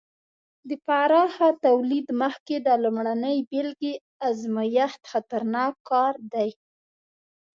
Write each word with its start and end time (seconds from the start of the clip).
د 0.69 0.71
پراخه 0.85 1.47
تولید 1.65 2.07
مخکې 2.21 2.55
د 2.65 2.69
لومړنۍ 2.83 3.37
بېلګې 3.49 3.93
ازمېښت 4.27 5.01
خطرناک 5.11 5.73
کار 5.89 6.13
دی. 6.33 6.49